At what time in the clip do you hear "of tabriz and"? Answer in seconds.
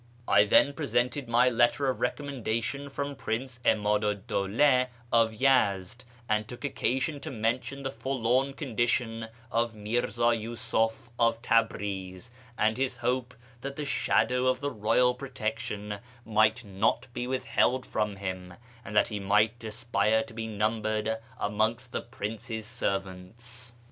11.19-12.77